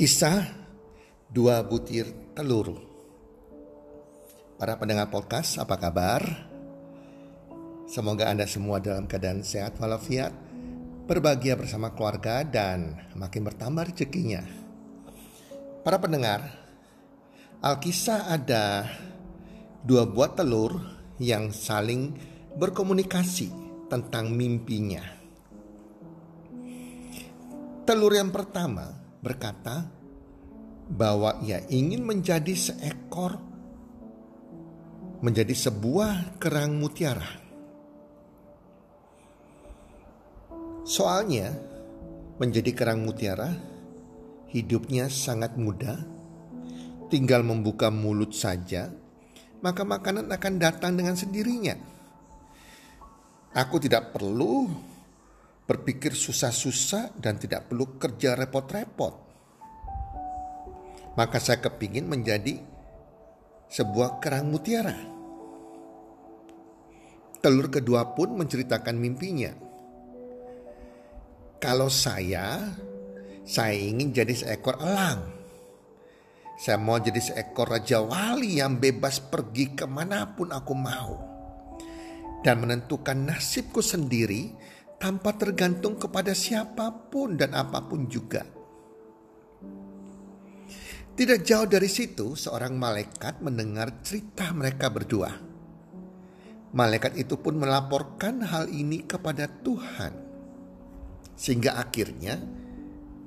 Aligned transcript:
Kisah 0.00 0.48
dua 1.28 1.60
butir 1.60 2.08
telur. 2.32 2.72
Para 4.56 4.80
pendengar 4.80 5.12
podcast, 5.12 5.60
apa 5.60 5.76
kabar? 5.76 6.24
Semoga 7.84 8.32
Anda 8.32 8.48
semua 8.48 8.80
dalam 8.80 9.04
keadaan 9.04 9.44
sehat 9.44 9.76
walafiat, 9.76 10.32
berbahagia 11.04 11.52
bersama 11.52 11.92
keluarga 11.92 12.40
dan 12.48 12.96
makin 13.12 13.44
bertambah 13.44 13.92
rezekinya. 13.92 14.40
Para 15.84 16.00
pendengar, 16.00 16.48
Alkisah 17.60 18.32
ada 18.32 18.88
dua 19.84 20.08
buah 20.08 20.32
telur 20.32 20.80
yang 21.20 21.52
saling 21.52 22.16
berkomunikasi 22.56 23.52
tentang 23.92 24.32
mimpinya. 24.32 25.04
Telur 27.84 28.16
yang 28.16 28.32
pertama 28.32 28.99
berkata 29.20 29.88
bahwa 30.90 31.38
ia 31.44 31.62
ingin 31.70 32.02
menjadi 32.02 32.52
seekor 32.56 33.38
menjadi 35.20 35.52
sebuah 35.52 36.40
kerang 36.40 36.80
mutiara. 36.80 37.28
Soalnya 40.88 41.52
menjadi 42.40 42.72
kerang 42.72 43.04
mutiara 43.04 43.52
hidupnya 44.50 45.06
sangat 45.12 45.54
mudah. 45.60 46.00
Tinggal 47.10 47.42
membuka 47.42 47.90
mulut 47.90 48.30
saja, 48.38 48.86
maka 49.60 49.82
makanan 49.82 50.30
akan 50.30 50.54
datang 50.62 50.94
dengan 50.94 51.18
sendirinya. 51.18 51.74
Aku 53.50 53.82
tidak 53.82 54.14
perlu 54.14 54.70
berpikir 55.70 56.18
susah-susah 56.18 57.14
dan 57.22 57.38
tidak 57.38 57.70
perlu 57.70 57.94
kerja 57.94 58.34
repot-repot. 58.34 59.14
Maka 61.14 61.38
saya 61.38 61.62
kepingin 61.62 62.10
menjadi 62.10 62.58
sebuah 63.70 64.18
kerang 64.18 64.50
mutiara. 64.50 64.98
Telur 67.38 67.70
kedua 67.70 68.18
pun 68.18 68.34
menceritakan 68.34 68.98
mimpinya. 68.98 69.54
Kalau 71.62 71.86
saya, 71.86 72.66
saya 73.46 73.70
ingin 73.70 74.10
jadi 74.10 74.34
seekor 74.34 74.74
elang. 74.82 75.22
Saya 76.58 76.82
mau 76.82 76.98
jadi 76.98 77.22
seekor 77.22 77.70
raja 77.70 78.02
wali 78.02 78.58
yang 78.58 78.82
bebas 78.82 79.22
pergi 79.22 79.78
ke 79.78 79.86
mana 79.86 80.34
pun 80.34 80.50
aku 80.50 80.74
mau. 80.74 81.14
Dan 82.42 82.64
menentukan 82.64 83.16
nasibku 83.16 83.80
sendiri 83.80 84.52
tanpa 85.00 85.32
tergantung 85.32 85.96
kepada 85.96 86.36
siapa 86.36 86.92
pun 87.08 87.40
dan 87.40 87.56
apa 87.56 87.80
pun 87.80 88.04
juga. 88.04 88.44
Tidak 91.16 91.40
jauh 91.40 91.64
dari 91.64 91.88
situ, 91.88 92.36
seorang 92.36 92.76
malaikat 92.76 93.40
mendengar 93.40 94.04
cerita 94.04 94.52
mereka 94.52 94.92
berdua. 94.92 95.32
Malaikat 96.70 97.16
itu 97.18 97.34
pun 97.40 97.58
melaporkan 97.58 98.44
hal 98.44 98.68
ini 98.70 99.02
kepada 99.02 99.48
Tuhan, 99.48 100.12
sehingga 101.34 101.80
akhirnya 101.80 102.38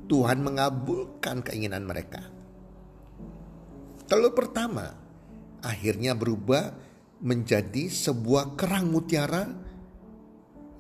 Tuhan 0.08 0.46
mengabulkan 0.46 1.44
keinginan 1.44 1.84
mereka. 1.84 2.24
Telur 4.08 4.32
pertama 4.32 4.94
akhirnya 5.60 6.14
berubah 6.16 6.72
menjadi 7.24 7.88
sebuah 7.92 8.56
kerang 8.60 8.90
mutiara 8.90 9.48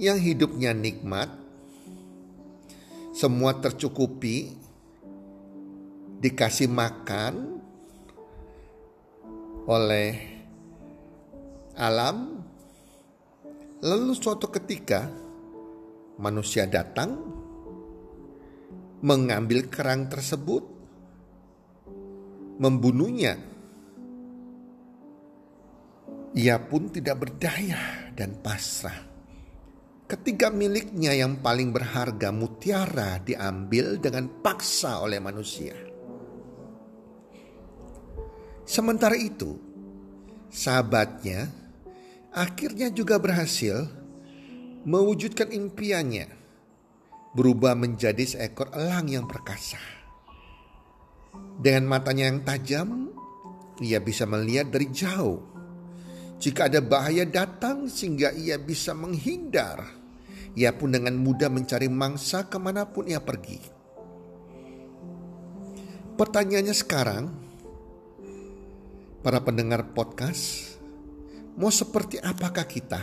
yang 0.02 0.18
hidupnya 0.18 0.74
nikmat, 0.74 1.30
semua 3.14 3.54
tercukupi, 3.62 4.58
dikasih 6.18 6.72
makan 6.72 7.62
oleh 9.70 10.12
alam, 11.78 12.42
lalu 13.86 14.14
suatu 14.18 14.50
ketika 14.50 15.08
manusia 16.18 16.66
datang 16.66 17.16
mengambil 19.03 19.68
kerang 19.68 20.08
tersebut, 20.09 20.64
membunuhnya. 22.58 23.36
Ia 26.34 26.58
pun 26.58 26.90
tidak 26.90 27.30
berdaya 27.30 28.09
dan 28.18 28.34
pasrah. 28.42 29.12
Ketiga 30.03 30.52
miliknya 30.52 31.16
yang 31.16 31.40
paling 31.40 31.72
berharga 31.72 32.30
mutiara 32.30 33.24
diambil 33.24 33.97
dengan 33.97 34.28
paksa 34.44 35.00
oleh 35.00 35.18
manusia. 35.24 35.74
Sementara 38.68 39.16
itu, 39.16 39.59
sahabatnya 40.52 41.52
akhirnya 42.36 42.91
juga 42.91 43.19
berhasil 43.19 43.88
mewujudkan 44.84 45.52
impiannya 45.52 46.28
berubah 47.34 47.74
menjadi 47.74 48.24
seekor 48.24 48.70
elang 48.75 49.09
yang 49.09 49.25
perkasa. 49.25 49.81
Dengan 51.58 51.90
matanya 51.90 52.30
yang 52.30 52.46
tajam, 52.46 52.90
ia 53.81 53.97
bisa 53.97 54.30
melihat 54.30 54.70
dari 54.70 54.90
jauh. 54.94 55.53
Jika 56.38 56.72
ada 56.72 56.84
bahaya 56.84 57.24
datang 57.24 57.88
sehingga 57.88 58.34
ia 58.36 58.60
bisa 58.60 58.92
menghindar 58.92 60.04
ia 60.54 60.70
pun 60.70 60.94
dengan 60.94 61.18
mudah 61.18 61.50
mencari 61.50 61.90
mangsa 61.90 62.46
ke 62.46 62.62
mana 62.62 62.86
pun 62.86 63.10
ia 63.10 63.18
pergi. 63.18 63.58
Pertanyaannya 66.14 66.76
sekarang, 66.78 67.26
para 69.26 69.41
pendengar 69.41 69.82
podcast, 69.97 70.78
mau 71.58 71.74
seperti 71.74 72.22
apakah 72.22 72.70
kita? 72.70 73.02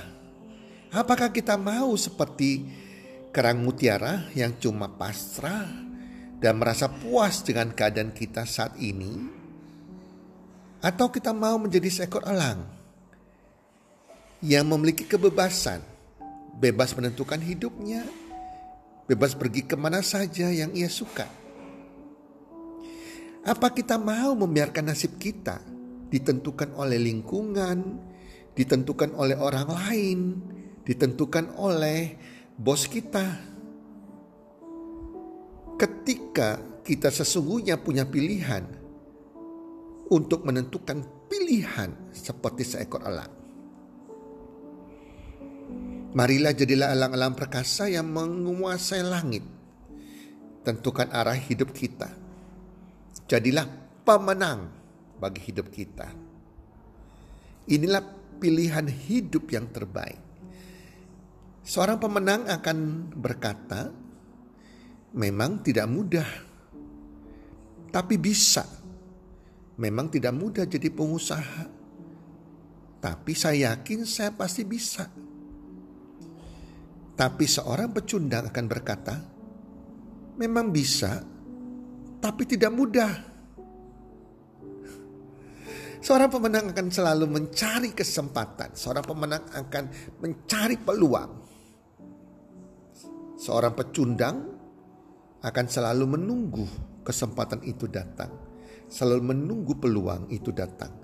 Apakah 0.94 1.34
kita 1.34 1.58
mau 1.58 1.90
seperti 1.98 2.70
kerang 3.34 3.66
mutiara 3.66 4.30
yang 4.38 4.54
cuma 4.62 4.86
pasrah 4.86 5.66
dan 6.38 6.54
merasa 6.54 6.86
puas 6.86 7.42
dengan 7.42 7.74
keadaan 7.74 8.14
kita 8.14 8.46
saat 8.46 8.78
ini? 8.78 9.42
Atau 10.86 11.10
kita 11.10 11.34
mau 11.34 11.58
menjadi 11.58 11.90
seekor 11.90 12.22
elang 12.30 12.79
yang 14.40 14.64
memiliki 14.68 15.04
kebebasan 15.04 15.84
bebas 16.56 16.96
menentukan 16.96 17.40
hidupnya, 17.40 18.04
bebas 19.04 19.36
pergi 19.36 19.64
ke 19.64 19.76
mana 19.76 20.00
saja 20.00 20.48
yang 20.48 20.72
ia 20.72 20.88
suka. 20.88 21.28
Apa 23.40 23.72
kita 23.72 23.96
mau 23.96 24.36
membiarkan 24.36 24.92
nasib 24.92 25.16
kita 25.16 25.64
ditentukan 26.12 26.76
oleh 26.76 27.00
lingkungan, 27.00 27.96
ditentukan 28.52 29.16
oleh 29.16 29.36
orang 29.36 29.68
lain, 29.68 30.18
ditentukan 30.84 31.56
oleh 31.56 32.20
bos 32.60 32.84
kita? 32.84 33.48
Ketika 35.80 36.60
kita 36.84 37.08
sesungguhnya 37.08 37.80
punya 37.80 38.04
pilihan 38.04 38.68
untuk 40.12 40.44
menentukan 40.44 41.00
pilihan 41.30 42.12
seperti 42.12 42.66
seekor 42.66 43.00
elang. 43.08 43.39
Marilah 46.10 46.50
jadilah 46.50 46.90
elang-elang 46.90 47.38
perkasa 47.38 47.86
yang 47.86 48.10
menguasai 48.10 49.06
langit. 49.06 49.46
Tentukan 50.66 51.06
arah 51.14 51.38
hidup 51.38 51.70
kita. 51.70 52.10
Jadilah 53.30 53.70
pemenang 54.02 54.74
bagi 55.22 55.38
hidup 55.46 55.70
kita. 55.70 56.10
Inilah 57.70 58.02
pilihan 58.42 58.90
hidup 58.90 59.54
yang 59.54 59.70
terbaik. 59.70 60.18
Seorang 61.62 62.02
pemenang 62.02 62.50
akan 62.50 62.78
berkata, 63.14 63.94
"Memang 65.14 65.62
tidak 65.62 65.86
mudah, 65.86 66.26
tapi 67.94 68.18
bisa. 68.18 68.66
Memang 69.78 70.10
tidak 70.10 70.34
mudah 70.34 70.66
jadi 70.66 70.90
pengusaha, 70.90 71.70
tapi 72.98 73.32
saya 73.38 73.78
yakin 73.78 74.02
saya 74.02 74.34
pasti 74.34 74.66
bisa." 74.66 75.29
Tapi 77.20 77.44
seorang 77.44 77.92
pecundang 77.92 78.48
akan 78.48 78.64
berkata, 78.64 79.12
"Memang 80.40 80.72
bisa, 80.72 81.20
tapi 82.16 82.48
tidak 82.48 82.72
mudah." 82.72 83.12
Seorang 86.00 86.32
pemenang 86.32 86.72
akan 86.72 86.88
selalu 86.88 87.28
mencari 87.28 87.92
kesempatan, 87.92 88.72
seorang 88.72 89.04
pemenang 89.04 89.44
akan 89.52 89.84
mencari 90.24 90.80
peluang. 90.80 91.32
Seorang 93.36 93.76
pecundang 93.76 94.36
akan 95.44 95.66
selalu 95.68 96.16
menunggu 96.16 96.64
kesempatan 97.04 97.60
itu 97.68 97.84
datang, 97.84 98.32
selalu 98.88 99.36
menunggu 99.36 99.76
peluang 99.76 100.24
itu 100.32 100.56
datang. 100.56 100.96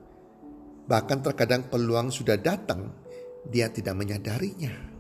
Bahkan 0.89 1.19
terkadang 1.21 1.69
peluang 1.69 2.09
sudah 2.09 2.41
datang, 2.41 3.05
dia 3.53 3.69
tidak 3.69 4.01
menyadarinya. 4.01 4.96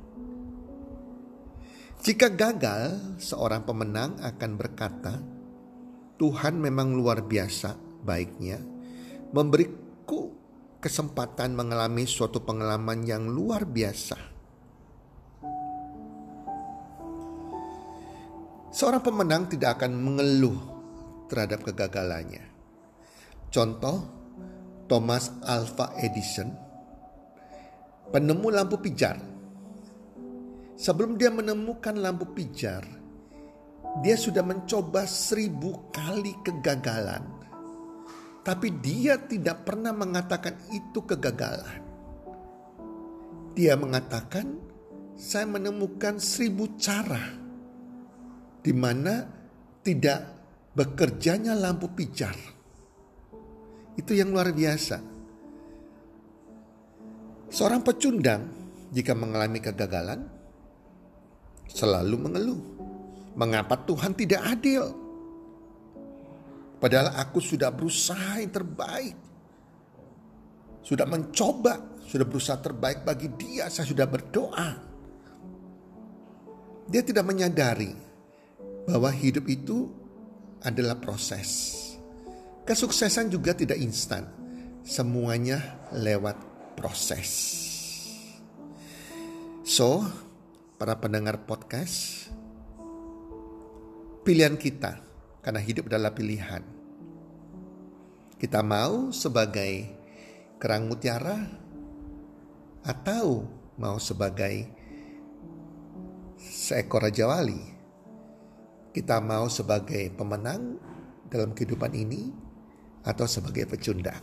Jika 1.97 2.29
gagal, 2.29 3.17
seorang 3.17 3.65
pemenang 3.65 4.21
akan 4.21 4.53
berkata, 4.61 5.17
"Tuhan 6.21 6.61
memang 6.61 6.93
luar 6.93 7.25
biasa 7.25 7.73
baiknya, 8.05 8.61
memberiku 9.33 10.33
kesempatan 10.77 11.57
mengalami 11.57 12.05
suatu 12.05 12.45
pengalaman 12.45 13.01
yang 13.09 13.25
luar 13.33 13.65
biasa." 13.65 14.19
Seorang 18.77 19.01
pemenang 19.01 19.49
tidak 19.49 19.81
akan 19.81 19.97
mengeluh 19.97 20.61
terhadap 21.33 21.65
kegagalannya. 21.65 22.45
Contoh, 23.49 24.05
Thomas 24.85 25.33
Alva 25.49 25.97
Edison, 25.97 26.53
penemu 28.13 28.53
lampu 28.53 28.77
pijar 28.85 29.36
Sebelum 30.77 31.17
dia 31.17 31.33
menemukan 31.33 31.97
lampu 31.97 32.37
pijar, 32.37 32.85
dia 34.05 34.13
sudah 34.13 34.45
mencoba 34.45 35.09
seribu 35.09 35.89
kali 35.89 36.37
kegagalan. 36.45 37.25
Tapi 38.45 38.69
dia 38.85 39.17
tidak 39.25 39.65
pernah 39.65 39.91
mengatakan 39.97 40.55
itu 40.69 41.01
kegagalan. 41.03 41.81
Dia 43.57 43.73
mengatakan, 43.73 44.61
saya 45.17 45.49
menemukan 45.49 46.21
seribu 46.21 46.77
cara 46.77 47.25
di 48.61 48.77
mana 48.77 49.25
tidak 49.81 50.21
bekerjanya 50.77 51.57
lampu 51.57 51.89
pijar. 51.97 52.37
Itu 53.97 54.13
yang 54.13 54.29
luar 54.29 54.53
biasa. 54.53 55.01
Seorang 57.49 57.81
pecundang 57.81 58.43
jika 58.93 59.17
mengalami 59.17 59.65
kegagalan, 59.65 60.36
selalu 61.71 62.17
mengeluh. 62.17 62.63
Mengapa 63.37 63.77
Tuhan 63.85 64.17
tidak 64.17 64.43
adil? 64.43 64.85
Padahal 66.81 67.17
aku 67.17 67.41
sudah 67.41 67.73
berusaha 67.73 68.41
yang 68.41 68.53
terbaik. 68.53 69.17
Sudah 70.81 71.05
mencoba, 71.09 71.99
sudah 72.07 72.25
berusaha 72.25 72.63
terbaik 72.63 73.03
bagi 73.03 73.29
dia, 73.35 73.67
saya 73.67 73.85
sudah 73.89 74.07
berdoa. 74.07 74.71
Dia 76.87 77.03
tidak 77.03 77.27
menyadari 77.27 77.91
bahwa 78.87 79.11
hidup 79.11 79.51
itu 79.51 79.91
adalah 80.63 80.95
proses. 80.97 81.83
Kesuksesan 82.63 83.31
juga 83.31 83.55
tidak 83.55 83.79
instan. 83.83 84.31
Semuanya 84.87 85.83
lewat 85.91 86.39
proses. 86.79 87.31
So, 89.67 90.07
para 90.77 91.01
pendengar 91.01 91.49
podcast, 91.49 92.29
pilihan 94.29 94.61
kita 94.61 95.01
karena 95.41 95.61
hidup 95.65 95.89
adalah 95.89 96.13
pilihan. 96.13 96.61
Kita 98.37 98.61
mau 98.61 99.09
sebagai 99.09 99.89
kerang 100.61 100.93
mutiara 100.93 101.49
atau 102.85 103.49
mau 103.81 103.97
sebagai 103.97 104.69
seekor 106.37 107.09
raja 107.09 107.25
wali. 107.25 107.73
Kita 108.93 109.21
mau 109.25 109.49
sebagai 109.49 110.13
pemenang 110.13 110.77
dalam 111.33 111.57
kehidupan 111.57 111.93
ini 111.97 112.29
atau 113.01 113.25
sebagai 113.25 113.65
pecundang. 113.65 114.21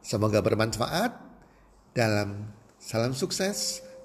Semoga 0.00 0.40
bermanfaat 0.40 1.12
dalam 1.92 2.52
salam 2.80 3.12
sukses 3.12 3.85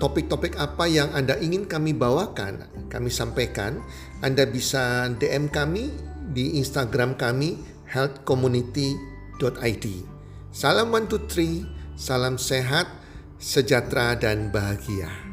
topik-topik 0.00 0.56
apa 0.56 0.88
yang 0.88 1.12
Anda 1.12 1.36
ingin 1.36 1.68
kami 1.68 1.92
bawakan, 1.92 2.64
kami 2.88 3.12
sampaikan, 3.12 3.84
Anda 4.24 4.48
bisa 4.48 5.12
DM 5.12 5.52
kami 5.52 5.92
di 6.32 6.56
Instagram 6.56 7.20
kami 7.20 7.60
healthcommunity.id. 7.86 9.86
Salam 10.50 10.90
one 10.90 11.06
two 11.06 11.22
three, 11.30 11.62
salam 11.94 12.34
sehat, 12.40 12.88
sejahtera 13.36 14.16
dan 14.18 14.50
bahagia. 14.50 15.29